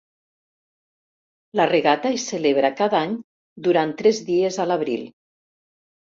La 1.59 1.67
regata 1.71 2.11
es 2.19 2.25
celebra 2.31 2.71
cada 2.79 3.01
any 3.07 3.13
durant 3.67 3.93
tres 3.99 4.23
dies 4.31 4.57
a 4.63 4.67
l'abril. 4.71 5.05